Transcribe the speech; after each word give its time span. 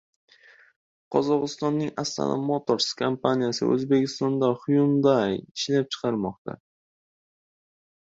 Qozog‘istonning 1.15 1.91
“Astana 2.03 2.37
Motors” 2.45 2.87
kompaniyasi 3.01 3.67
O‘zbekistoda 3.75 4.49
“Hyundai” 4.63 5.37
ishlab 5.37 5.93
chiqarmoqchi 5.97 6.57